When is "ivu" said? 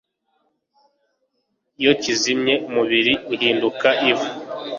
4.11-4.29